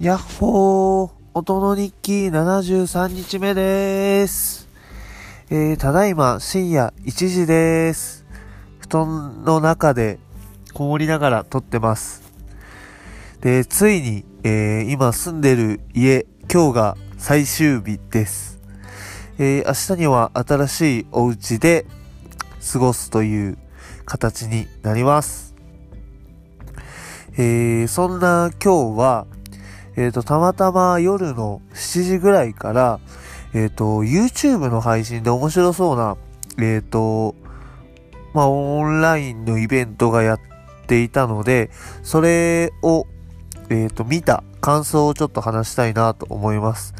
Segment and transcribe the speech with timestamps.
[0.00, 4.66] やっほー音の日記73日目でーす。
[5.50, 8.24] えー、ただいま深夜1時です。
[8.78, 10.18] 布団の中で
[10.72, 12.22] こもりながら撮ってます。
[13.42, 18.58] で、ついに、えー、今住んでる家、今日が最終日です。
[19.38, 21.84] えー、明日には新しいお家で
[22.72, 23.58] 過ごすという
[24.06, 25.54] 形になります。
[27.34, 29.26] えー、そんな今日は、
[29.96, 33.00] えっ、ー、と、たまたま夜の7時ぐらいから、
[33.52, 36.16] えっ、ー、と、YouTube の配信で面白そうな、
[36.58, 37.34] えっ、ー、と、
[38.32, 40.40] まあ、オンラインのイベントがやっ
[40.86, 41.70] ていたので、
[42.02, 43.06] それを、
[43.68, 46.94] えっ、と、見た感想をちょっと話したいなと思います。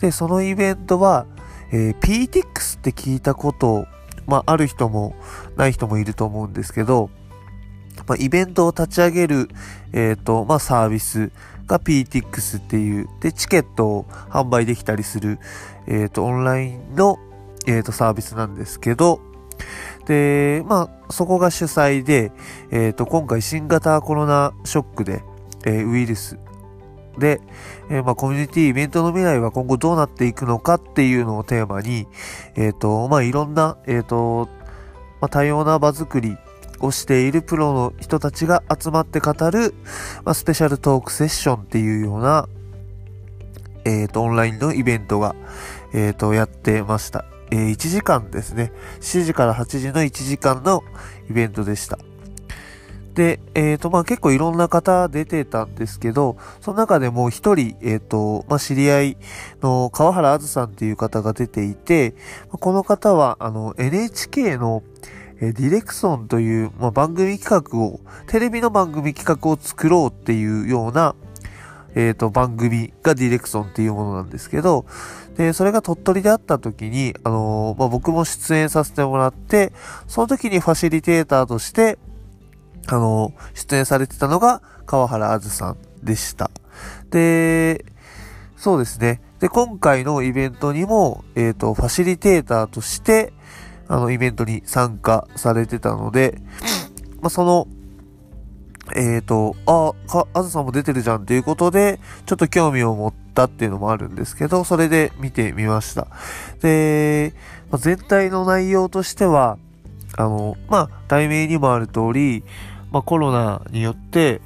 [0.00, 1.26] で、そのイベントは、
[1.72, 3.86] え PTX って聞いたこと
[4.30, 5.16] まあ、ある人も
[5.56, 7.10] ない人もいると思うんですけど、
[8.06, 9.48] まあ、イベントを立ち上げる、
[9.92, 11.32] えっ、と、まあ、サービス
[11.70, 15.38] が PTX っていう、で、チケットを販売できたりする、
[15.86, 17.18] えっ、ー、と、オンラインの、
[17.68, 19.20] えっ、ー、と、サービスなんですけど、
[20.06, 22.32] で、まあ、そこが主催で、
[22.72, 25.22] えっ、ー、と、今回新型コロナショックで、
[25.64, 26.38] えウイルス
[27.18, 27.40] で、
[27.90, 32.08] えまあ、コミュニティイベントの未来は今後どうなっていくのかっていうのをテーマに、
[32.56, 34.48] えっ、と、まあ、いろんな、えっ、と、
[35.20, 36.36] まあ、多様な場作り
[36.80, 39.74] をしているプロの人たちが集まって語る、
[40.24, 42.48] まあ、スペシャルトークセッションっていうような、
[43.84, 45.34] えっ、ー、と、オンラインのイベントが、
[45.92, 47.24] えっ、ー、と、やってました。
[47.50, 48.72] えー、1時間ですね。
[49.00, 50.82] 7時から8時の1時間の
[51.28, 51.98] イベントでした。
[53.14, 59.16] で、えっ、ー、と、まあ、結構いろんな方出てたんですけど、その中でも一人、えっ、ー、と、まあ、知り合い
[59.62, 62.14] の川原あずさんっていう方が出ていて、
[62.50, 64.82] この方は、あの、NHK の、
[65.40, 71.14] えディレクソンという、まあ、番組企画を、テレビの番組企画を作ろうっていうような、
[71.94, 74.84] えっ、ー、と、番組がディレクソンっていうものなんですけど、
[75.36, 79.72] で、それが鳥取であった時に、あのー、まあ、僕も出演させてもらって、
[80.06, 81.98] その時にファシリテーターとして、
[82.86, 86.50] あのー、出演されてたのが川原あずさんでした。
[87.10, 87.84] で、
[88.56, 89.22] そうですね。
[89.40, 93.32] で、今回のイベントにも、えっ、と、ファシリテーターとして、
[93.90, 96.40] あの、イベントに参加されてたので、
[97.20, 97.66] まあ、その、
[98.94, 106.06] えっ、ー、と、あ、か、あずさんも出てるじゃんっていうことで、ちょっと興味を持ったっていうのもあるんですけど、それで見てみました。
[106.62, 107.34] で、
[107.72, 109.58] まあ、全体の内容としては、
[110.16, 112.44] あの、まあ、題名にもある通り、
[112.92, 114.40] まあ、コロナによって、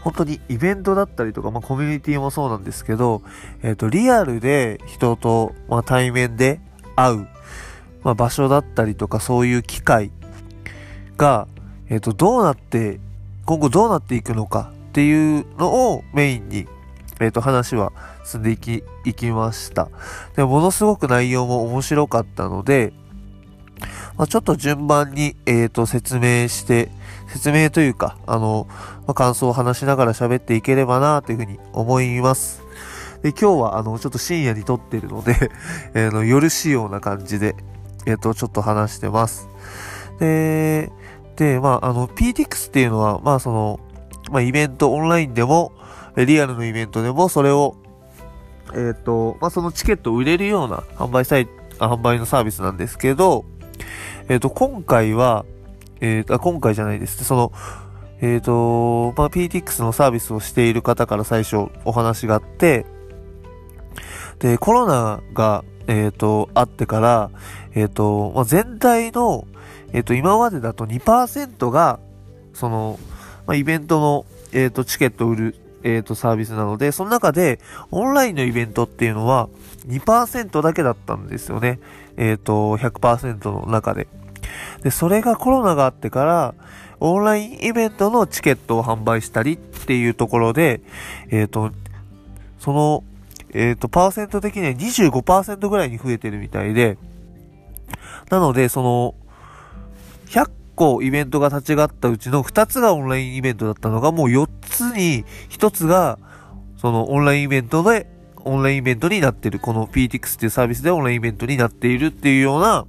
[0.00, 3.20] 本当にイベントだったりとか、まあ、コミュニティもそうなんですけど、
[3.62, 6.60] えっ、ー、と、リアルで人と、まあ、対面で
[6.96, 7.28] 会う
[8.02, 10.10] まあ、場所だったりとかそういう機会
[11.16, 11.48] が、
[11.88, 13.00] えっ、と、どうなって、
[13.46, 16.66] 今後どうなっていくのかっていうのをメインに、
[17.20, 17.92] えっ、と、話は
[18.24, 19.88] 進んでいき、いきました。
[20.36, 22.92] で、ものすごく内容も面白かったので、
[24.16, 26.90] まあ、ちょっと順番に、えっ、ー、と、説明して、
[27.28, 28.66] 説明というか、あの、
[29.06, 32.62] まあ、感想を話しながら喋っていければなというふうに思います。
[33.22, 35.50] で、今日は、あの、ちょっと深夜に撮ってるので
[35.94, 37.54] えー、 の、夜仕様な感じで、
[38.06, 39.48] えっ、と、ちょっと話してます。
[40.18, 40.90] で、
[41.36, 43.80] で、まあ、あの、PTX っていうのは、まあ、その、
[44.30, 45.72] まあ、イベント、オンラインでも、
[46.16, 47.76] リアルのイベントでも、それを、
[48.74, 53.44] えっ、と、まあ、そのチケットを売れるような販売サイ、販売のサービスなんですけど、
[54.28, 55.44] えっ、と、今回は、
[56.00, 57.24] えっ、ー、と、今回じゃないです。
[57.24, 57.52] その、
[58.20, 62.86] えっ、と、まあ、PTX のサービスをしている方から最初お話があって、
[64.38, 67.30] で、コロナが、えっ、と、あってから、
[67.74, 69.46] えっ、ー、と、まあ、全体の、
[69.92, 71.98] えっ、と、今までだと2%が、
[72.54, 73.00] その、
[73.46, 77.58] まあ、イベントの、えっ、と、チケットを売る、えっ、と、サービスなので、その中で、
[77.90, 79.48] オンラインのイベントっていうのは、
[79.88, 81.80] 2%だけだったんですよね。
[82.16, 84.06] えっ、と、100%の中で。
[84.84, 86.54] で、それがコロナがあってから、
[87.00, 90.82] オンラインイベントのチケットを販売したりっていうところで、
[91.30, 91.72] えっ、と、
[92.60, 93.02] その、
[93.52, 96.98] えっ、と、パーセント的には25%ぐらいに増えてるみたいで、
[98.30, 99.14] なので、その、
[100.26, 106.18] 100個イベントが立ち上がったうちの2つがオンラインイベントだったのが、もう4つに1つが、
[106.76, 108.06] そのオンラインイベントで、
[108.44, 109.58] オンラインイベントになってる。
[109.58, 112.86] この PTX っていうサービスでオンラインイベントになっているっていうような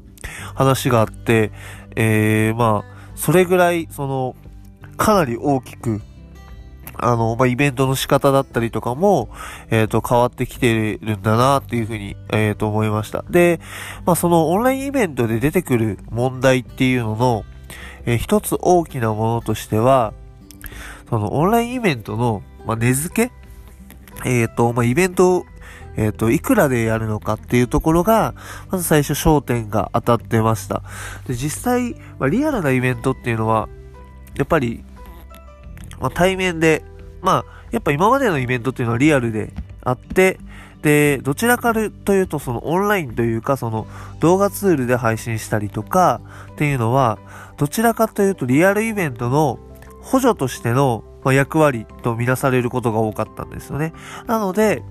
[0.56, 1.52] 話があって、
[1.96, 4.36] えー、まあ、それぐらい、その、
[4.96, 6.02] かなり大きく
[6.96, 9.30] あの、まあ、イベントの仕方だったりとかも、
[9.70, 13.24] えっ、ー、と、変わってきてるんだなっていうふうに、えっ、ー、と、思いました。
[13.30, 13.60] で、
[14.06, 17.44] まあ、そのオンラインイベントで出てくる問題っていうのの、
[18.06, 20.14] えー、一つ大きなものとしては、
[21.10, 23.32] そのオンラインイベントの、まあ、値付け
[24.26, 25.46] えっ、ー、と、まあ、イベントを、
[25.98, 28.34] えっ、と、いくらでやるのかっていうところが、
[28.70, 30.84] まず最初焦点が当たってました。
[31.28, 33.68] で、実際、まあ、リアルなイベントっていうのは、
[34.36, 34.84] やっぱり、
[36.02, 36.84] まあ、対面で、
[37.22, 40.40] まあ、やっぱ今までのイベントっていうのはリアルであって、
[40.82, 43.88] で、どちらかというと、そのオンラインというか、その
[44.20, 46.22] 動画ツールで配信したりとか
[46.54, 47.20] っていうのは、
[47.58, 49.60] どちらかというとリアルイベントの
[50.02, 53.94] 補助としての役割とみなされることが多かったんですよね。
[54.26, 54.82] なので、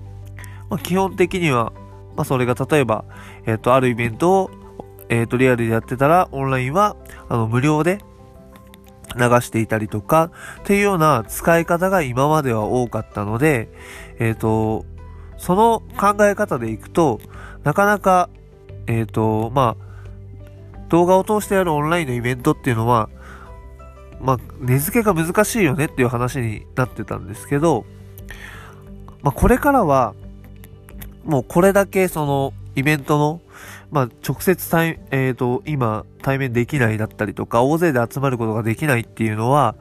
[0.69, 1.73] まあ、基本的には、
[2.15, 3.03] まあ、それが例えば、
[3.45, 4.51] えっ、ー、と、あるイベントを、
[5.09, 6.95] えっ、ー、と、リアルでやってたら、オンラインは、
[7.27, 7.99] あの、無料で
[9.15, 10.31] 流していたりとか、
[10.61, 13.69] っていうような使い方が今までは多かったので、
[14.19, 14.85] えっ、ー、と、
[15.37, 17.19] その考え方でいくと、
[17.63, 18.29] なかなか、
[18.87, 19.91] えっ、ー、と、まあ、
[20.89, 23.09] 動画を通してやるオンラインのイベントっていうのは、
[24.19, 27.85] まあ、値付けが難しいよねっていう話になってたんですけど、
[29.21, 30.13] まあ、これからは、
[31.23, 33.41] もうこれだけそのイベントの、
[33.91, 39.75] まあ、直接対、えっ、ー、と、今対面できないだったりとか、大勢で集まることができないっていうのは、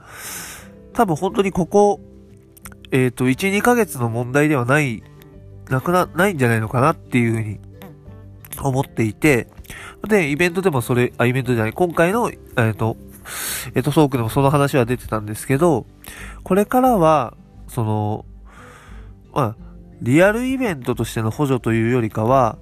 [0.92, 2.00] 多分本当にここ、
[2.90, 5.02] えっ、ー、と、1、2ヶ月の問題ではない
[5.70, 7.60] なくな、ないんじゃないのかなっていうふうに
[8.60, 9.48] 思っていて、
[10.06, 12.96] で、イベントでもそれ、あ、イベントじゃない、今回の、えっ、ー、と、
[13.74, 15.86] えっ、ー、と、トークでもその話は出てたんですけど、
[16.42, 17.36] これからは、
[17.68, 18.24] その、
[19.32, 19.56] まあ、
[20.02, 22.58] リアルイベントとしての補助というよりかは、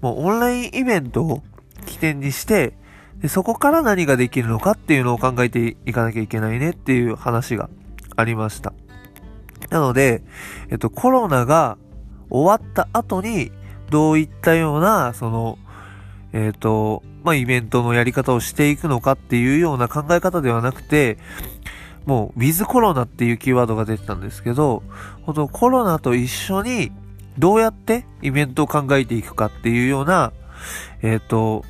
[0.00, 1.42] もうオンラインイベントを
[1.86, 2.74] 起点にして、
[3.20, 7.70] でそこから何ができるのかっていうのを考えていかなきゃいけないねっていう話が
[8.16, 8.72] ありました。
[9.70, 10.22] なので、
[10.70, 11.78] えっと、コロナが
[12.30, 13.52] 終わった後に、
[13.90, 15.58] どういったような、その、
[16.32, 21.18] えっ、と、まあ、イベントのやり方をしていくのかっていうような考え方ではなくて、
[22.04, 24.82] もう、ウィズコロナっていうキーワードが出てたんですけど、
[25.22, 26.92] ほんとコロナと一緒に、
[27.38, 30.32] どうやってイベントを考えていくかっていうような、
[31.02, 31.64] えっ、と、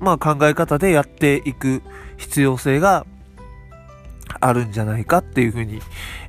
[0.00, 1.82] まあ考え方でやっていく
[2.16, 3.06] 必要性が
[4.40, 5.80] あるんじゃないかっていうふうに、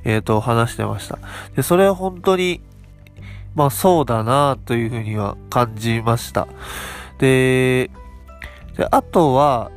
[0.04, 1.18] えっ、ー、と、話してました。
[1.56, 2.60] で、それは本当に、
[3.54, 6.46] まあそうだなというふうには感じました。
[7.18, 7.90] で、
[8.76, 9.70] であとは、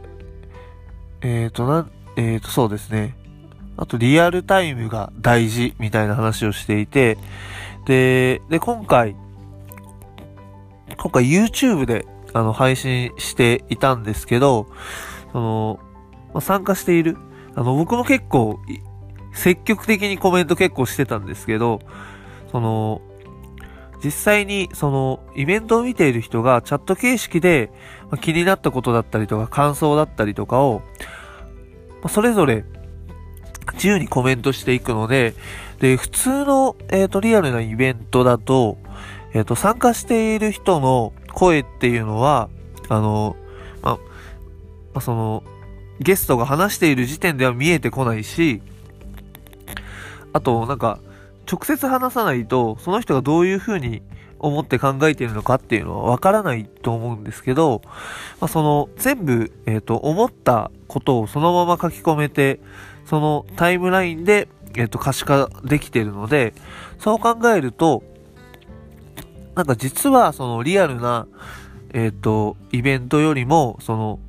[1.22, 3.16] えっ、ー、と、な、えっ、ー、と、そうですね。
[3.78, 7.18] あと、リアルタイムが大事みたいな話をしていて、
[7.86, 9.16] で、で、今回、
[10.98, 14.68] 今回 YouTube であの配信していたんですけど、
[15.32, 15.80] その、
[16.34, 17.16] まあ、参加している、
[17.56, 18.60] あの、僕も結構、
[19.34, 21.80] 積極的にコメント結構してたんですけど、
[22.52, 23.02] その、
[24.04, 27.72] 実際にそのイベントを見ている人がチャット形式で
[28.20, 30.84] 気になったことだったりとか感想だったりとかを
[32.08, 32.66] それぞれ
[33.74, 35.34] 自由にコメントしていくので、
[35.80, 38.78] で、普通の、えっ、ー、と、リアルなイベントだと、
[39.34, 42.50] えっ、ー、と、参加している人の声っていうのは、
[42.90, 43.36] あの、
[43.82, 44.00] ま、
[44.94, 45.44] ま、その、
[46.00, 48.62] ゲストが話している時点では見えてこないし、
[50.34, 51.00] あと、なんか、
[51.50, 54.02] 直接話さないと、その人がどういうふうに
[54.40, 57.82] 思って考えているのかっていうのはわからないと思うんですけど、
[58.40, 62.60] まあ、その全部、えっ、ー、と、思ったことをそのまま書き込めて、
[63.06, 66.54] そのタイムラインで、えっ、ー、と、可視化できているので、
[67.00, 68.04] そう考えると、
[69.56, 71.28] なんか実はそのリアルな、
[71.94, 74.20] えっ、ー、と、イベントよりも、その、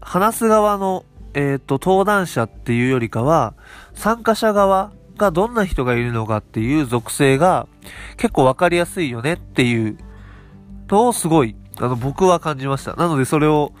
[0.00, 3.54] 話す側の、えっ、と、登壇者っていうよりかは、
[3.94, 7.68] 参加者側がどんな人がいるのかっていう属性が
[8.16, 9.98] 結構わかりやすいよねっていう
[10.88, 12.94] のをすごい、あの、僕は感じました。
[12.96, 13.72] なのでそれを、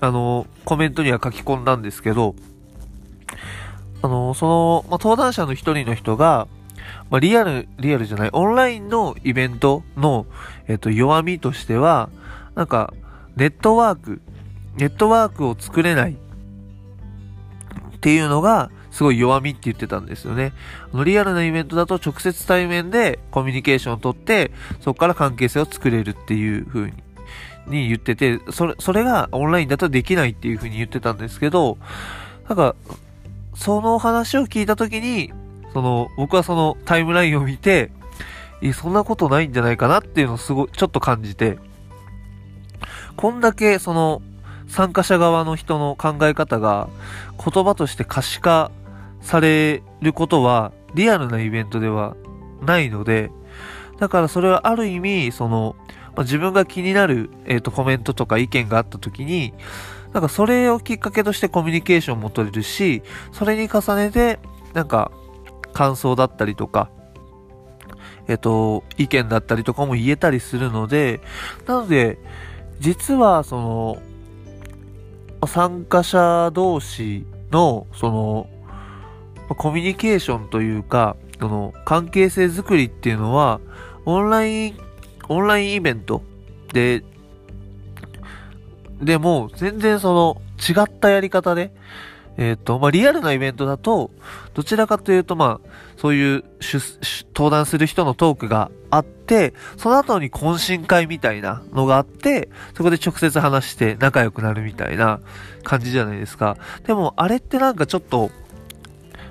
[0.00, 2.34] あの、コメントには書き込んだんですけど、
[4.02, 6.48] あの、その、まあ、登壇者の一人の人が、
[7.10, 10.26] まあ、リアル、リアルじゃない、オンラインのイベントの、
[10.68, 12.08] えっと、弱みとしては、
[12.54, 12.92] なんか、
[13.36, 14.20] ネットワーク、
[14.76, 20.52] ネットワークを作れないっていうのが、すごい弱みって言ってたんですよね。
[20.92, 26.92] あのリアルなイベントだと直接対面でコミュニケーションをとって、そこから関係性を作れるっていう風に、
[27.66, 31.78] に言ってて、それ、それがオンラインだとできないっていう風に言ってたんですけど、
[32.48, 32.74] なんか、
[33.54, 35.32] その話を聞いたときに、
[35.72, 37.90] その、僕はそのタイムラインを見て、
[38.74, 41.58] そんなことないんじゃないかなっていうのをすごい、ちょっと感じて、
[43.16, 44.22] こんだけその
[44.68, 46.88] 参加者側の人の考え方が
[47.44, 48.70] 言葉として可視化
[49.20, 52.16] されることはリアルなイベントでは
[52.62, 53.30] ないので、
[53.98, 55.76] だからそれはある意味、その、
[56.14, 59.54] まあ、自分が気になる、えっ、ー、と、コメントとか意見があった時に、
[60.12, 63.02] なんかそれをきっかけとしてコミュニケーションも取れるし、
[63.32, 64.38] それに重ねて、
[64.74, 65.10] なんか、
[65.72, 66.90] 感想だったりとか、
[68.28, 71.20] えっと、意見だったりとかも言えたりするので、
[71.66, 72.18] なので、
[72.80, 78.48] 実は、その、参加者同士の、その、
[79.56, 83.60] コミュニケーションというか、その、関係性づくりっていうのは、
[84.04, 84.78] オンライン、
[85.28, 86.22] オンラインイベント
[86.72, 87.04] で、
[89.00, 91.74] でも、全然その、違ったやり方で、
[92.36, 94.10] えっ、ー、と、まあ、リアルなイベントだと、
[94.54, 96.44] どちらかというと、まあ、そういう
[97.34, 105.20] 登壇する人のトークがあって、その後に懇親会みたいなのがあって、そこで直接話して仲良くなるみたいな
[105.62, 106.56] 感じじゃないですか。
[106.86, 108.30] でも、あれってなんかちょっと、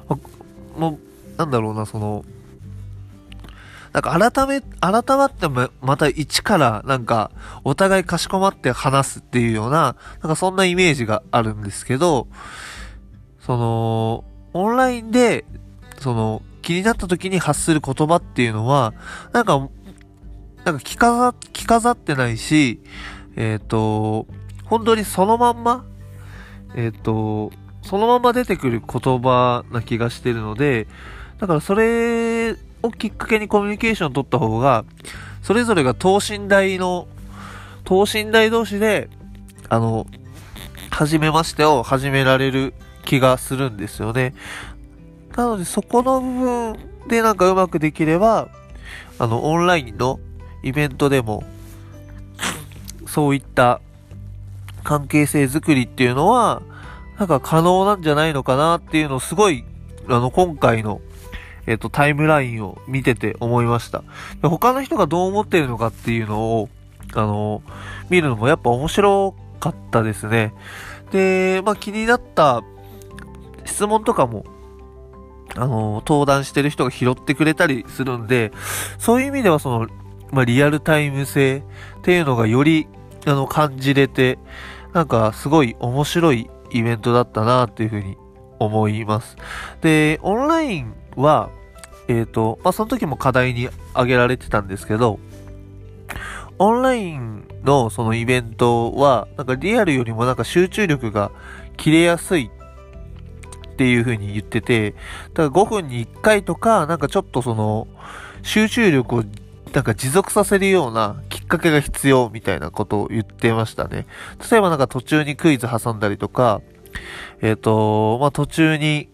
[0.08, 0.17] ま、
[0.77, 1.00] も
[1.36, 2.24] う、なんだろうな、その、
[3.93, 7.29] なんか改め、改まってもまた一からなんか
[7.65, 12.27] お互いかしこまって話すっていうような、なんかそんなイメージがあるんですけど、
[13.51, 15.43] その、オンラインで、
[16.00, 18.93] その、気になった時に発する言葉っていうのは、
[19.34, 19.67] なんか、
[20.63, 22.79] なんか着飾、着飾ってないし、
[23.36, 24.25] えっ、ー、と、
[24.63, 25.84] 本当にそのまんま、
[26.75, 27.51] えっ、ー、と、
[27.84, 30.88] そのまま出てくる言葉な気がしてるので、
[31.39, 32.53] だからそれ
[32.84, 34.86] をきっかけにコミュニケーションを取った方が、
[35.41, 37.10] それぞれが等身大の、
[37.84, 39.10] 等身大同士で、
[39.67, 40.08] あの、
[40.89, 44.34] 初めましてを始められる気がするんですよね。
[45.36, 46.75] なのでそこの部分
[47.08, 48.50] でなんかうまくできれば、
[49.20, 50.20] あの、オンラインの
[50.63, 51.43] イベントでも、
[53.05, 53.81] そういった
[54.84, 56.62] 関係性づくりっていうのは、
[57.17, 59.63] なんか可能なんじゃないのかなっていうのをすごい、
[60.08, 61.01] あの、今回の、
[61.67, 64.03] えっ、と、タイムラインを見てて思いました。
[64.41, 66.70] 他の人がどう思ってるのかっていうのを、
[67.13, 67.62] あの、
[68.10, 70.53] 見るのもやっぱ面白かったですね。
[71.12, 72.63] で、まあ気になった
[73.72, 74.46] 質問とかも、
[75.56, 78.51] あの、登壇してる人が拾ってくれたりするんで、
[79.00, 79.88] そういう意味ではその、
[80.32, 81.63] まあ、リアルタイム性
[82.00, 82.88] っていうのがより、
[83.25, 84.38] あの、感じれて、
[84.94, 88.18] なんかすごい面白いイベントだったなっていうふうに
[88.60, 89.36] 思います。
[89.82, 91.50] で、オンラインは、
[92.08, 95.20] えっ、ー、と、まあ、その時も課題に挙げられてたんですけど、
[96.60, 101.32] オンラインのそのイベントは、なんかリアルよりもなんか集中力が
[101.78, 102.51] 切れやすい
[103.82, 104.92] っていう風に言ってて、
[105.34, 107.88] だから5分に1回とか、なんかちょっとその、
[108.44, 109.24] 集中力を
[109.74, 114.06] なんか持続させるようなきっかけが必要みたいなことを言ってましたね。
[114.52, 116.62] 例えばなんか途中にクイズ挟んだりとか、
[117.42, 119.10] えっ、ー、と、まあ、途中に、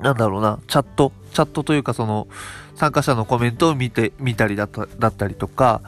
[0.00, 2.26] なんだろうな、チャット、チャットというかその、
[2.74, 5.80] 参加者のコメントを見て、見たりだっただったりとか、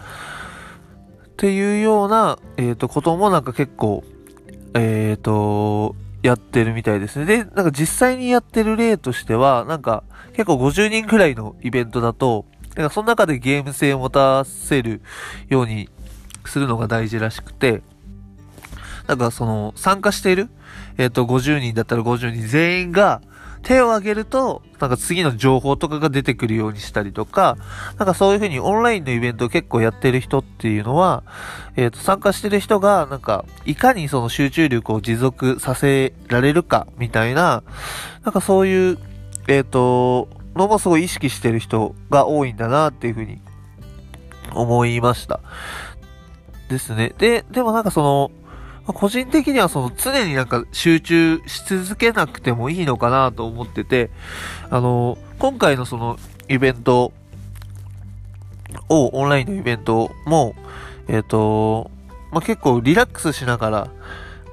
[1.24, 4.04] っていうような、えっ、ー、と、こともなんか結構、
[4.74, 7.24] えっ、ー、と、やってるみたいですね。
[7.24, 15.00] で、なんか実際にやってる例としては、なんか結構50人くらいのイベントだと、なんかその中でゲーム性を持たせる
[15.48, 15.88] ように
[16.44, 17.82] するのが大事らしくて、
[19.06, 20.48] なんかその参加している、
[20.98, 23.22] えっ、ー、と50人だったら50人全員が、
[23.66, 27.58] 手を挙げると、なんか次の情報とかが出てくるようにしたりとか、
[27.98, 31.24] なんかそういう風にオンラインのイベントを結構やってる人っていうのは、
[31.74, 37.64] えっ、ー、と、参加してる人が、なんか、いかにその集中力を持続させられるか、みたいな、
[38.22, 38.98] なんかそういう、
[39.48, 43.40] えっ、ー、と、のもすごい意識してる人が多いんだなっていう風に
[44.54, 45.40] 思いました。
[46.68, 47.14] ですね。
[47.18, 48.30] で、でもなんかその、
[48.92, 54.10] 個人的にはその常になんか集中し続けなくてもいいのかなと思ってて、
[54.70, 57.12] あの、今回のそのイベント
[58.88, 60.54] を、オンラインのイベントも、
[61.08, 61.90] えっ、ー、と、
[62.30, 63.90] まあ、結構リラックスしながら、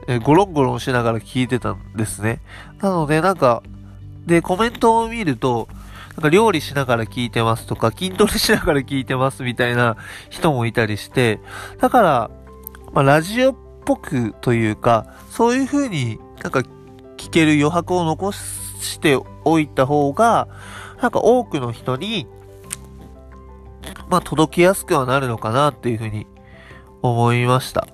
[0.08, 2.42] えー、ゴロンゴロンしながら聞いてたんですね。
[2.82, 3.64] なのでなんか、
[4.26, 5.68] で、コメントを見ると、
[6.16, 9.98] なんか料理しながら聞いてますとか、筋トレしながら聞いてますみたいな
[10.30, 11.40] 人もいたりして、
[11.80, 12.32] だから、
[12.94, 16.60] まあ、ラジオっぽくというか、そういう風になんか
[17.18, 20.48] 聞ける余白を残しておいた方が、
[21.02, 22.28] なんか多くの人に、
[24.10, 26.28] まあ届きやすくはなるのかなっていう風に
[27.02, 27.88] 思いました。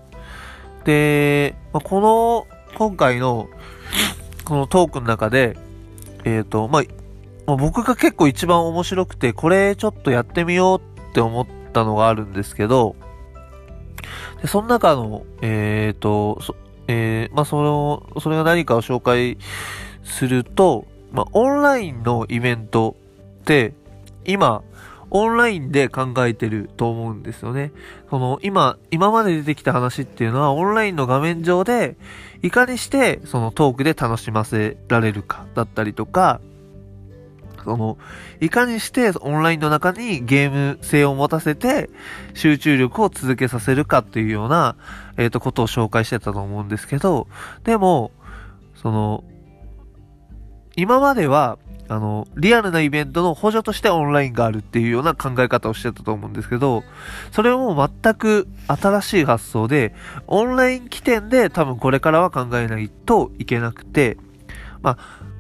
[0.86, 3.50] で、まあ、この、今回の、
[4.46, 5.58] このトークの中で、
[6.24, 6.84] えっ、ー、と、まあ、
[7.46, 12.96] まあ、僕が結構一番面白くて、これちょっとやってみようって思ったのがあるんですけど、
[14.42, 16.56] で、その中の、えっ、ー、と、そ、
[16.88, 19.38] えー、まあ、その、それが何かを紹介
[20.04, 22.96] すると、まあ、オンラインのイベント
[23.42, 23.74] って、
[24.26, 24.64] 今、
[25.12, 27.72] オンラインで考えてると思うんですよね。
[28.10, 31.96] その、今、今まで出てきた話っていうのは、オンラインの画面上で、
[32.42, 36.42] いかにして、そのトークで楽しませられるか、だったりとか、
[37.64, 37.98] その、
[38.40, 41.90] いかにしてオンラインの中にゲーム性を持たせて
[42.34, 44.76] 集中力を続けさせるかっていうような、
[45.18, 47.28] えっ、ー、と、ことを紹介してたと思うんですけど、
[47.64, 48.12] でも、
[48.76, 49.24] その、
[50.76, 51.58] 今までは、
[51.90, 56.84] あの、リアルなイベントの補助としてオンラインがあるっていうような考え方をしてたと思うんですけど、
[57.32, 59.96] それも全く新しい発想で、
[60.28, 64.18] オンライン起点で多分これからは考えないといけなくて、
[64.82, 64.98] まあ、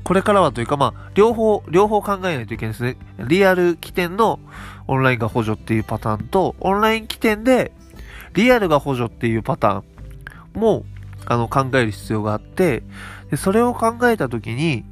[0.10, 2.98] これからはというか、まあ、両方、両方考えないといけないですね。
[3.20, 4.39] リアル起点の
[4.88, 7.72] オンラインが補助っていうパターンと、オンライン起点で
[8.34, 9.84] リアルが補助っていうパター
[10.58, 10.84] ンも、
[11.28, 12.82] あの、考える必要があって、
[13.30, 14.84] でそれを考えたときに、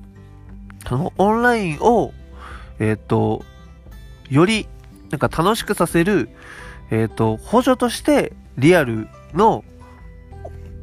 [0.88, 2.14] そのオンラインを、
[2.78, 3.44] えっ、ー、と、
[4.30, 4.68] より、
[5.10, 6.30] なんか楽しくさせる、
[6.92, 9.64] えっ、ー、と、補助としてリアルの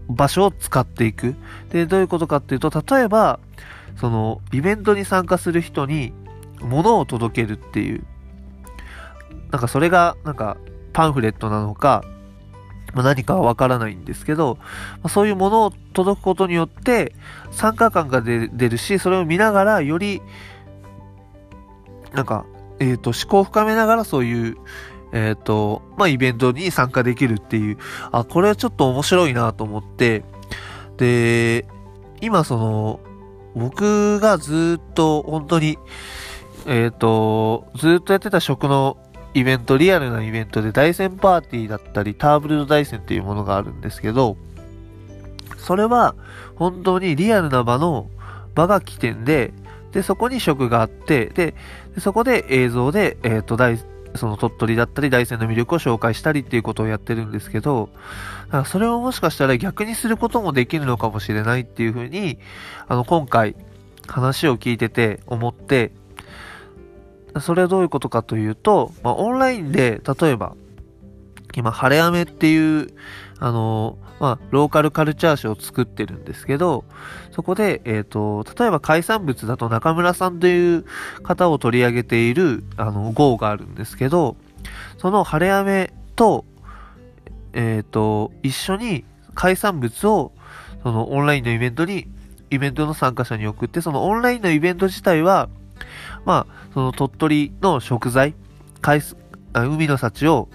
[0.09, 1.37] 場所を使っていく。
[1.71, 3.39] で、どういうことかっていうと、例えば、
[3.97, 6.13] その、イベントに参加する人に
[6.61, 8.05] 物を届けるっていう。
[9.51, 10.57] なんかそれが、なんか、
[10.93, 12.05] パンフレットなのか、
[12.95, 14.59] ま、何かはわからないんですけど、
[15.03, 17.13] ま、そういうものを届くことによって
[17.51, 20.23] 参加感が出るし、それを見ながらより、
[22.13, 22.47] なんか、
[22.79, 24.57] えっ、ー、と、思考を深めながらそういう、
[25.13, 27.79] えっ、ー、と、まあ、イベントに参加できるっていう、
[28.13, 30.25] あ、これはちょっと面白いなと思って、
[30.97, 31.67] で、
[32.21, 33.01] 今その、
[33.55, 35.79] 僕がずっと本当に、
[36.67, 38.97] えっ、ー、と、ずっとやってた食の
[39.35, 44.37] イベント、リアルなイベントで大戦パーティーだったり、ターブルド大戦っていうものがあるんですけど、
[45.59, 46.15] それは
[46.57, 48.09] 本当にリアルな場の
[48.55, 49.53] 場が起点で、
[49.93, 51.55] で、そこに食があって、で、
[51.99, 53.57] そこで映像で、えっ、ー、と、
[54.17, 57.91] その鳥取だったり大戦の魅力を紹介したりっていうことをやってるんですけど、
[58.47, 62.39] だからそれをもしかしたら逆にすることもできるのかもしれないっていうふうに、
[62.89, 63.57] あの、今回
[64.07, 65.93] 話を聞いてて思って、
[67.41, 70.55] それはどういうことかというと、まあ、オンラインで、例えば、
[71.57, 72.89] 今、晴れ雨っていう、
[73.39, 76.85] あの、まあ、ローカルカルチャー誌を作ってるんですけど、
[77.33, 80.85] そこで、えっ、ー、と、例えば海産物だと中村さんという
[81.23, 84.37] 方を取り上げている、あの、号があるんですけど、
[84.99, 86.45] その晴れ雨と、
[87.55, 90.33] えっ、ー、と、一緒に海産物を、
[90.83, 92.07] そのオンラインのイベントに、
[92.51, 95.49] イベントの参加者に送って、そのオンラインのイベント自体は、
[96.25, 98.35] まあ、その鳥取の食材、
[98.81, 99.01] 海
[99.55, 100.49] 海の幸を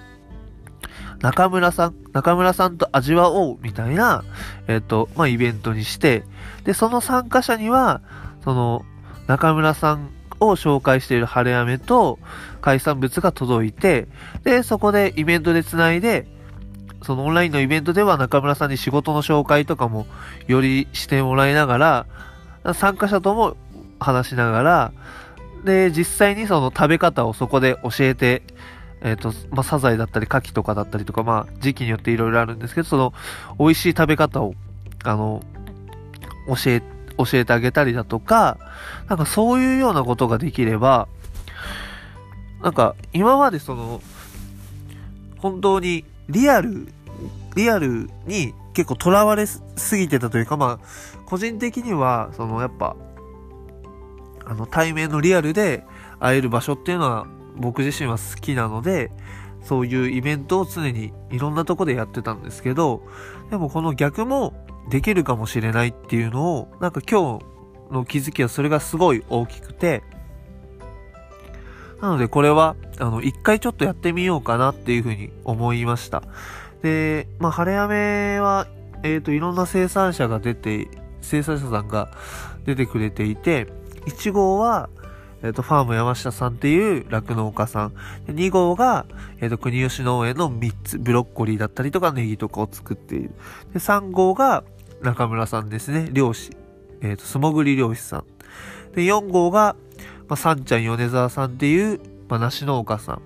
[1.22, 4.24] 中村さん、中村さんと味わおうみたいな、
[4.68, 6.24] えっ、ー、と、まあ、イベントにして、
[6.64, 8.02] で、その参加者には、
[8.44, 8.86] その、
[9.28, 10.10] 中村さん
[10.40, 12.20] を紹介している晴れ雨と
[12.62, 14.08] 海産物が届いて、
[14.44, 16.26] で、そこでイベントで繋いで、
[17.04, 20.06] そのオンラインのイベントでは中村さんに仕事の紹介とかも
[20.48, 22.06] よりしてもらいながら、
[22.74, 23.56] 参加者とも
[24.00, 24.92] 話しながら、
[25.64, 28.44] で、実際にその食べ方をそこで教えて、
[29.02, 33.14] えっ、ー、と、まあ、サザエだったり、牡蠣とかだったりとか、まあ、時期によっていろいろあるんですけど、その、
[33.58, 34.56] 美味しい食べ方を、
[35.04, 35.42] あの、
[36.48, 36.82] 教え、
[37.18, 38.58] 教えてあげたりだとか、
[39.08, 41.08] なんかそういうようなことができれば、
[42.62, 44.02] なんか、今までその、
[45.38, 46.88] 本当にリアル、
[47.56, 49.62] リアルに結構囚われす
[49.98, 52.96] ぎてたというか、まあ、個人的には、その、やっぱ、
[54.46, 55.84] あの、対面のリアルで
[56.20, 59.12] 会える場所っていうのは僕自身は好きなので、
[59.64, 63.04] そういうイベントを常にいろんなとこでやってたんですけど、
[63.50, 64.54] でもこの逆も
[64.90, 67.46] できるかもしれないっていうのを、なんか今日
[67.94, 70.04] の気づきはそれがすごい大きくて、
[72.02, 76.24] なのでこれは、あの、一回ちょっとやってみようかなっていうふうに思いました。
[76.82, 78.68] で、まあ、晴れ雨は、
[79.04, 80.88] えっ、ー、と、いろんな生産者が出て、
[81.22, 82.10] 生産者さんが
[82.66, 83.68] 出てくれていて、
[84.06, 84.90] 1号は、
[85.42, 87.94] えっ、ー、と、ファーム山下さんっていう酪農家さん。
[88.28, 89.06] 2号が、
[89.40, 93.32] えっ、ー、と、国吉農園の3つ、ブロッコリーだったりとかネギとかを作っている。
[93.74, 94.64] で、3号が
[95.02, 96.10] 中村さんですね。
[96.12, 96.52] 漁師。
[97.02, 98.24] えっ、ー、と、素潜り漁師さん。
[98.96, 99.76] で、4号が、
[100.30, 103.22] まあ、さんちゃん米沢さんっていう、まあ、梨農家さん。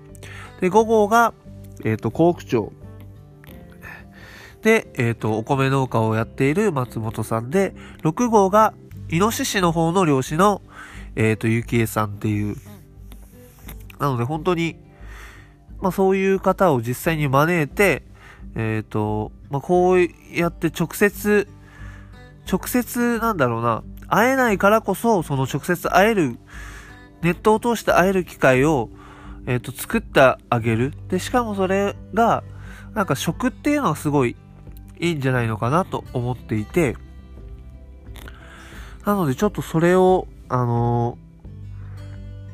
[0.60, 1.34] で、5号が、
[1.84, 2.72] えっ、と、甲府町。
[4.62, 8.72] で、えっ、と、お米農家をやっている松本さんで、6号が、
[9.10, 10.62] イノシシの方の漁師の、
[11.14, 12.56] えっ、ー、と、ゆきえさんっていう。
[13.98, 14.76] なので本当に、
[15.80, 18.02] まあそういう方を実際に招いて、
[18.54, 21.46] えっ、ー、と、まあこうやって直接、
[22.50, 26.38] 直接なんだろうな、会えないからこそ、その直接会える、
[27.24, 28.90] ネットを通して会える機会を、
[29.46, 30.92] えっ、ー、と、作ってあげる。
[31.08, 32.44] で、しかもそれが、
[32.92, 34.36] なんか食っていうのはすごい
[35.00, 36.96] いいんじゃないのかなと思っていて、
[39.06, 41.18] なのでちょっとそれを、あの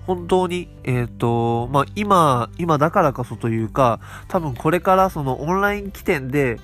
[0.06, 6.58] 本当に、えっ、ー、と、まあ、今、今だからこそというか、多分これからそのオンライン起点で、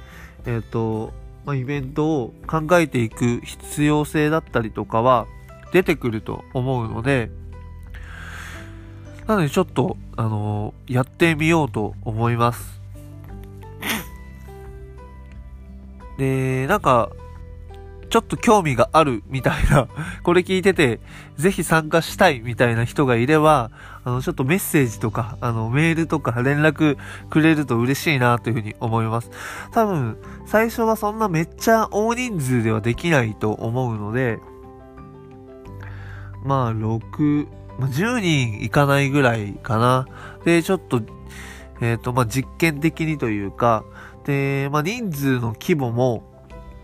[0.46, 1.12] えっ、ー、と、
[1.44, 5.26] まあ、イベントを考えていく必要性だったりとかは
[5.72, 7.30] 出てくると思うので、
[9.26, 12.80] なのでちょっと、あのー、やってみようと思います。
[16.18, 17.10] で、なんか、
[18.08, 19.88] ちょっと興味があるみたいな、
[20.22, 21.00] これ聞いてて、
[21.36, 23.70] ぜひ参加したいみたいな人がいれば、
[24.04, 26.96] あの、ちょっとメッセージとか、あの、メールとか連絡
[27.28, 29.30] くれると嬉しいなというふうに思います。
[29.72, 34.38] 多分、最初はそんなめっちゃ大人数ではできないと思うので、
[36.44, 40.06] まあ、6、10人いかないぐらいかな。
[40.44, 41.02] で、ちょっと、
[41.80, 43.84] えっ、ー、と、まあ、実験的にというか、
[44.24, 46.24] で、まあ、人数の規模も、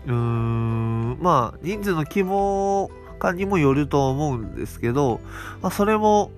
[0.05, 5.19] うーん、まあ、人数の規模感にもよると思うんですけど、
[5.61, 6.31] まあ、それも、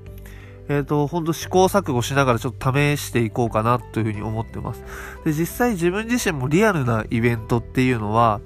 [0.67, 4.83] えっ、ー、と、ほんと試行錯誤しながらちょっと試していこうかなというふうに思ってます。
[5.23, 8.41] で、実際自分自身もリアルなイベントっていうのは、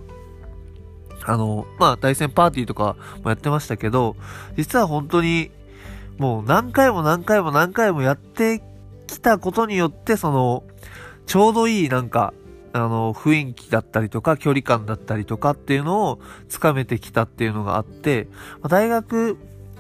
[1.26, 4.16] あの、まあ、対戦パーティーとかもやってましたけど、
[4.58, 5.52] 実は本当に、
[6.20, 8.62] もう何回も何回も何回もやって
[9.08, 10.64] きたことによって、その、
[11.26, 12.34] ちょうどいいなんか、
[12.74, 18.28] あの、雰囲気だったりとか、距離感だったりとかっていうのをつかめてきたっていうのがあって、
[18.62, 19.38] ま、大学、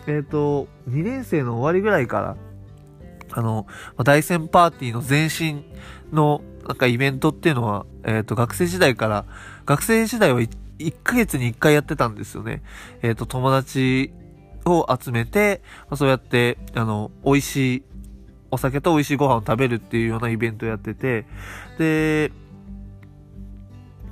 [0.08, 2.38] えっ、ー、と、2年生の終わりぐらいから、
[3.32, 5.66] あの、ま、大戦パーティーの前身
[6.16, 9.26] の、なんかイベントっていうのは、えっ、ー、と、学生時代から、
[9.66, 10.50] 学生時代は 1,
[11.04, 12.64] ヶ月に1回やってたんですよね。
[13.02, 14.14] えっ、ー、と、友達
[14.66, 17.84] を集めて、まあ、そうやって、あの、美味しい
[18.52, 21.26] お酒と美味しいご飯を食べるっていうようなイベントをやってて、
[21.78, 22.32] で、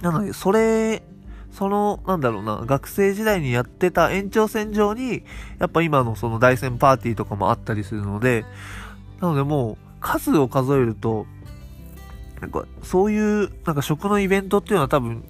[0.02, 1.04] なので、それ、
[1.52, 5.24] その、なんだろうな、学生時代にやってた延長線上に、
[5.60, 8.46] やっぱ今のその大戦パーティーとかもあったりするので、
[9.20, 11.26] なのでもう、数を数えると、
[12.42, 15.24] なんか、そういう、なんか食のイベントっていうのは多分、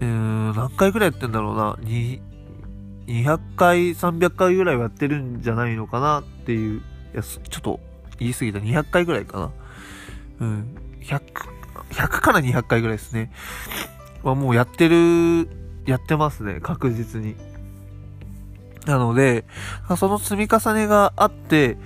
[0.00, 2.20] うーん、何回くらいやってんだろうな、に、
[3.06, 6.82] 200回、300回ぐらいはやってるんじゃないのかなっていう、い
[7.16, 7.80] や、ちょっと
[8.18, 9.50] 言い過ぎた、200回ぐらいかな。
[10.40, 11.20] うん、100、
[11.90, 13.32] 100から200回ぐらいですね。
[14.22, 15.48] まあ、もうやってる、
[15.86, 17.36] やってますね、確実に。
[18.86, 19.44] なので、
[19.96, 21.76] その積み重ねがあって、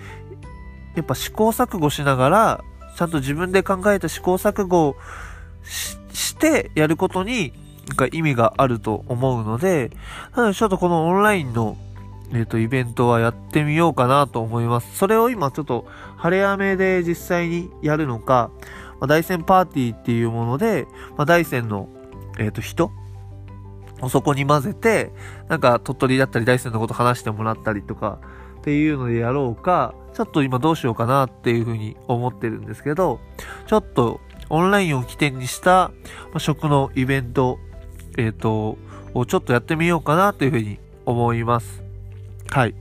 [0.95, 2.65] やっぱ試行錯誤しながら、
[2.97, 4.97] ちゃんと自分で考えた試行錯誤
[5.63, 7.53] ししてやることに、
[7.89, 9.91] なんか意味があると思うので、
[10.35, 11.77] なのでちょっとこのオンラインの、
[12.33, 14.97] えっ、ー、と、イベントはやってみようかなと思います。
[14.97, 18.51] それを今ちょっと晴れ雨で実際にやるのか、
[19.01, 21.89] まあ、大山パーティーっていうもので、まあ、大山の、
[22.39, 22.91] えっ、ー、と、人
[24.01, 25.13] をそこに混ぜて、
[25.49, 28.19] なんか鳥取だったり大山のこと話してもらったりとか、
[28.59, 33.21] っていうのでやろうか、ちょっと今どうしようかなっていうふうに思ってるんですけど、
[33.69, 35.93] ちょっとオンラインを起点にした、
[36.33, 37.61] ま食のイベント、
[38.17, 38.79] えっ、ー、と、
[39.15, 41.83] をちょっとやってみようかなというふうに思います。
[42.51, 42.75] はい。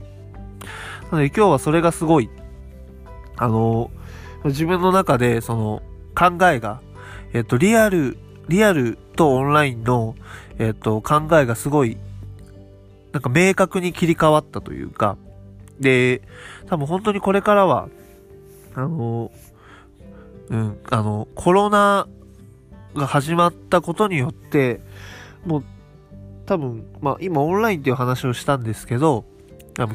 [1.10, 2.28] なので今日はそれがすごい、
[3.36, 3.90] あの、
[4.44, 5.82] 自分の中でその、
[6.14, 6.80] 考えが、
[7.32, 8.16] えっ、と、リアル、
[8.48, 10.16] リアルとオンラインの、
[10.58, 11.98] えっ、と、考えがすごい、
[13.12, 15.16] なんか明確に切り替わったというか、
[15.80, 16.22] で、
[16.66, 17.88] 多分本当にこれからは、
[18.74, 19.30] あの、
[20.48, 22.06] うん、あの、コロナ
[22.94, 24.80] が始まったことによって、
[25.46, 25.64] もう、
[26.44, 29.24] 多分、まあ今オンラインっていう話をしたんですけど、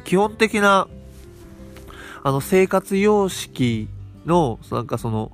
[0.04, 0.88] 基本的な、
[2.24, 3.88] あの生活様式
[4.26, 5.32] の、なんかその、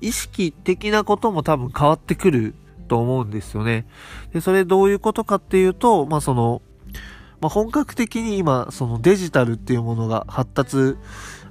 [0.00, 2.54] 意識的なことも多分変わってくる
[2.88, 3.86] と思うんですよね。
[4.32, 6.62] で、それどういうことかっていうと、まあその、
[7.40, 10.96] まあ本格的に今、そのデジタルっていうものが発達、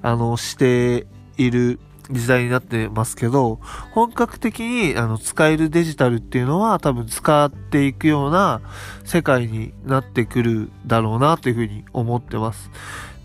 [0.01, 1.07] あの、して
[1.37, 3.59] いる時代になってますけど、
[3.91, 8.61] 本格的にあの使えるデジタルっていうのは多分使っていくような
[9.05, 12.69] 世界になってくるだろうなというふうに思ってます。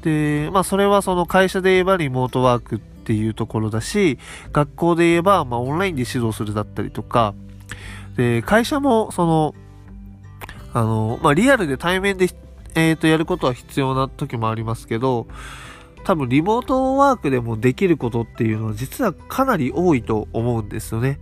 [0.03, 4.19] で、まあそれはその会社で言えばリモートワークっていうところだし、
[4.53, 7.35] 学校で言えば、まあ、オンラインで指導するだったりとか、
[8.19, 9.55] で、会社も、その、
[10.75, 12.29] あの、まあ、リアルで対面で、
[12.75, 15.27] えっ、ー、と、やることは必要な時もありますけど、
[16.09, 21.21] 多分リモートワークでもできることっていうのは実はかなり多いと思うんですよね。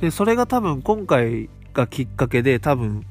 [0.00, 3.04] で、それが多分今回がきっかけで多分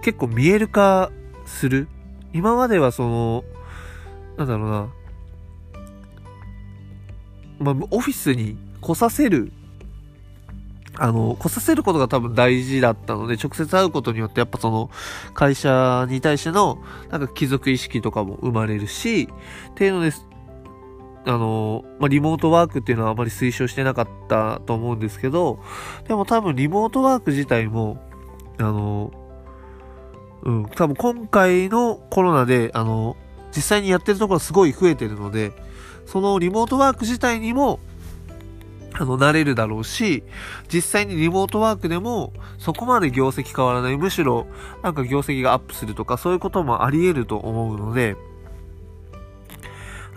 [0.00, 1.10] 結構見える化
[1.44, 1.88] する。
[2.32, 3.44] 今まではその、
[4.36, 4.88] なんだろうな、
[7.58, 9.50] まあ、オフィスに来させる、
[10.98, 14.90] あの、来させることが多分大事だったので、直接会うことによってやっぱその、
[15.32, 16.78] 会社に対しての、
[17.10, 19.28] なんか貴族意識とかも生まれるし、
[19.70, 20.26] っていうのです。
[21.24, 25.60] あの、まあ、リモートワークっていうのはあまり推奨してなかったと思うんですけど、
[26.08, 28.02] でも多分リモートワーク自体も、
[28.58, 29.12] あの、
[30.42, 33.16] うん、多分今回のコロナで、あの、
[33.54, 35.52] 実際にやってるところすごい増えてるので、
[36.06, 37.80] そのリモートワーク自体にも、
[38.94, 40.24] あの、慣れるだろうし、
[40.72, 43.96] 実際にリモートワークでも、そこまで業績変わらない。
[43.96, 44.46] むしろ、
[44.82, 48.16] なんか業績がアップするとか、そういうこともあり得ると思うので、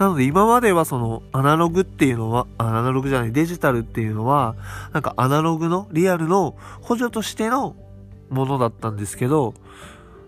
[0.01, 4.55] なので今まではそのアナログっていうのは、アナログじゃない、デジタルっていうのは、
[4.93, 7.75] なんかアナログの、リアルの補助としての
[8.31, 9.53] ものだったんですけど、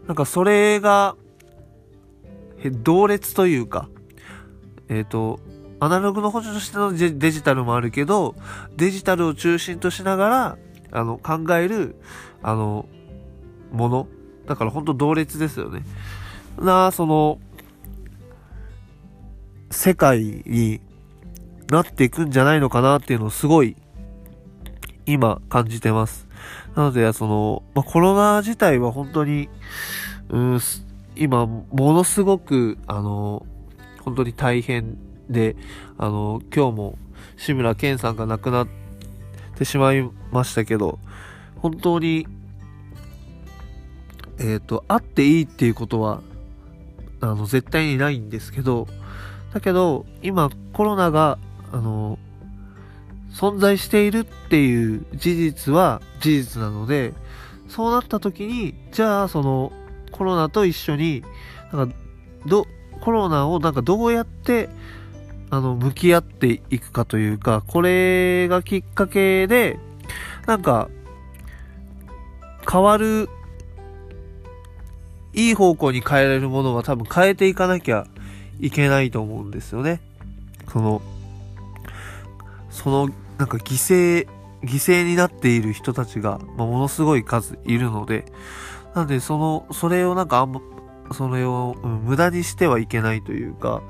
[0.06, 1.15] なんかそれが、
[2.84, 3.89] 同列というか、
[4.89, 5.39] えっ、ー、と、
[5.83, 8.35] アナログの補助としてのデジタルもあるけど、
[8.77, 10.57] デジタルを中心としながら、
[10.91, 11.97] あの、考える、
[12.41, 12.85] あの、
[13.71, 14.07] もの。
[14.47, 15.83] だから本当同列ですよね。
[16.57, 17.39] な、その、
[19.71, 20.79] 世界に
[21.69, 23.75] なっていくんじゃないのかなっていうのをすごい、
[25.05, 26.29] 今感じてます。
[26.75, 29.49] なので、その、まあ、コロナ自体は本当に、
[30.29, 30.59] うん、
[31.15, 33.45] 今、ものすごく、あの、
[34.01, 34.97] 本当に大変
[35.29, 35.55] で、
[35.97, 36.97] あの、今日も
[37.38, 38.67] 志村けんさんが亡くなっ
[39.55, 40.99] てしまいましたけど、
[41.57, 42.27] 本当に、
[44.39, 46.21] えっ、ー、と、あっていいっていうことは、
[47.21, 48.88] あの、絶対にないんですけど、
[49.53, 51.38] だけど、今、コロナが、
[51.71, 52.17] あの、
[53.31, 57.13] 存在しているっていう事実は事実なので、
[57.67, 59.71] そうなった時に、じゃあ、その、
[60.12, 61.23] コロナと一緒に、
[61.71, 61.95] なんか、
[62.45, 62.67] ど、
[63.01, 64.69] コロナをなんかどうやって、
[65.53, 69.77] あの、向き合っていくかというか、これがきっかけで、
[70.47, 70.89] なんか、
[72.67, 73.29] 変わる、
[75.33, 78.07] いい方向に変えられるものは多分変えていかなきゃ
[78.59, 80.01] いけないと思うんですよね。
[80.71, 81.03] その、
[82.71, 84.27] その、なんか犠牲、
[84.63, 88.25] 犠牲になっている人たちが、まあ、ものすごい数いるので、
[88.95, 90.61] なんで、その、それをなんかあんま、
[91.11, 93.83] それを、うん、無駄にしてはいけないというか、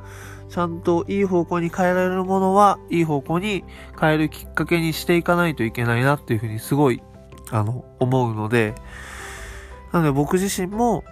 [0.54, 3.64] ちゃんといい方向に変えられるものは、いい方向に
[4.00, 7.02] 変えるきっかけにしていかないといけないなっていうふうにすごい、
[7.50, 8.76] あの、思うので、
[9.92, 11.04] なので僕自身も、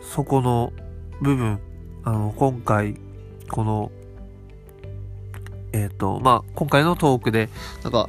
[0.00, 0.72] そこの
[1.20, 1.60] 部分、
[2.02, 2.94] あの、今回、
[3.50, 3.92] この、
[5.74, 7.50] えっ、ー、と、まあ、今回のトークで、
[7.82, 8.08] なんか、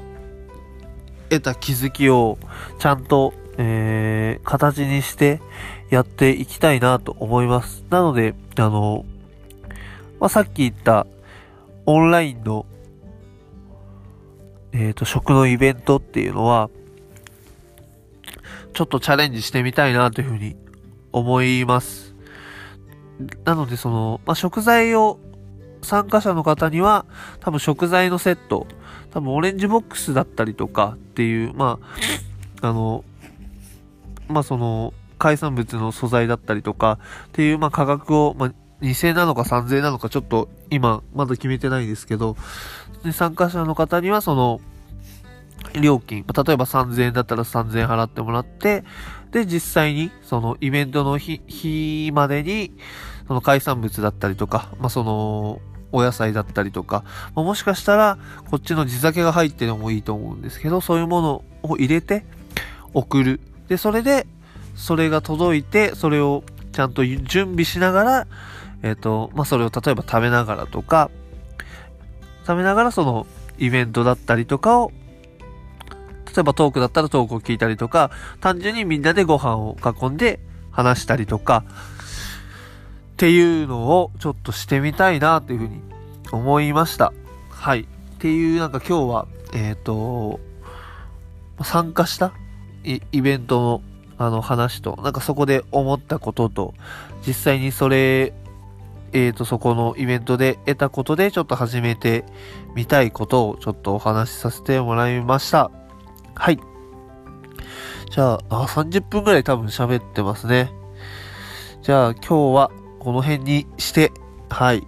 [1.30, 2.38] 得た気づきを、
[2.80, 5.42] ちゃんと、えー、形にして
[5.90, 7.84] やっていきたいなと思います。
[7.90, 9.04] なので、あの、
[10.20, 11.08] まあ、さっき言った
[11.86, 12.66] オンラインの、
[14.74, 16.70] えっ、ー、と、食のイベントっていうのは、
[18.74, 20.56] ちょっとチャレンジしてみたいなというふうに
[21.12, 22.16] 思います。
[23.46, 25.20] なので、その、まあ、食材を
[25.82, 27.06] 参加者の方には、
[27.40, 28.68] 多分食材のセット、
[29.12, 31.80] 多分オレンジボックスだったりとかっていう、ま
[32.62, 33.04] あ、あの、
[34.28, 42.36] まあ、その、海産物の素材だったりとかっていう、まあ、価格を、まあ、2000なのか3000なのかちょっと今まだ決めてないですけど、
[43.04, 44.62] で参加者の方にはその、
[45.82, 48.84] 料金、例えば3000円だったら3000円払ってもらって、
[49.32, 52.72] で、実際に、そのイベントの日、日までに、
[53.28, 55.62] その海産物だったりとか、まあ、その、
[55.92, 57.04] お野菜だったりとか、
[57.36, 58.18] まあ、もしかしたら、
[58.50, 62.26] こっちの地酒が入ってるのもいいと思うんですけど、そういうものを入れて
[62.94, 63.40] 送る。
[63.68, 64.28] で、それで、
[64.76, 68.28] それが届いて、それをちゃんと準備しながら、
[68.84, 71.10] えっ、ー、と、まあ、それを例えば食べながらとか、
[72.46, 74.92] 食べながらそのイベントだったりとかを、
[76.26, 80.40] 例えばトークだったらトークを聞いたりとか、単純にみんなでご飯を囲んで
[80.72, 81.64] 話したりとか、
[83.14, 85.82] っていうのをちょっとしてみたいなというふうに
[86.32, 87.14] 思いました。
[87.50, 87.82] はい。
[87.82, 87.86] っ
[88.20, 90.40] ていうなんか今日は、えっ、ー、と、
[91.64, 92.32] 参加した
[92.84, 93.82] イベントの
[94.20, 96.74] あの話と、なんかそこで思ったことと、
[97.26, 98.34] 実際にそれ、
[99.14, 102.26] えっ、ー、と、そこのイベントで得たことで、ちょっと始めて
[102.76, 105.72] みたいことをちょっとお話しさせてもらいました。
[106.36, 106.60] はい。
[108.10, 110.72] じゃあ、あ、30分くらい多分喋ってますね。
[111.82, 114.12] じゃあ、今日はこの辺にして、
[114.50, 114.86] はい、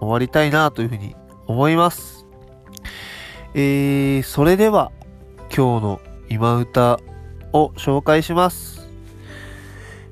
[0.00, 1.14] 終わりたいなというふうに
[1.46, 2.26] 思います。
[3.54, 4.90] えー、それでは、
[5.54, 6.98] 今日の今歌
[7.52, 8.88] を紹介します。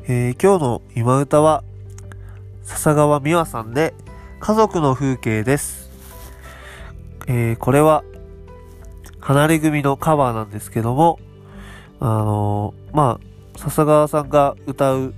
[0.05, 1.65] えー、今日の今歌は、
[2.71, 3.95] 笹川美和さんで、
[4.39, 5.91] 家族の風景です。
[7.27, 8.05] えー、これは、
[9.19, 11.19] 離れ組のカバーなんですけども、
[11.99, 15.15] あのー、まあ、笹川さんが歌う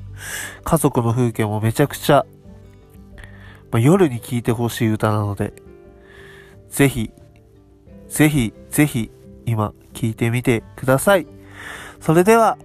[0.65, 2.25] 家族の風景もめちゃくちゃ、
[3.71, 5.53] まあ、夜に聴いてほしい歌なので、
[6.71, 7.13] ぜひ、
[8.09, 9.11] ぜひ、ぜひ、
[9.45, 11.27] 今、聴いてみてください。
[12.01, 12.57] それでは、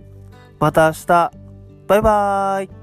[0.59, 1.31] また明日、
[1.87, 2.76] バイバーイ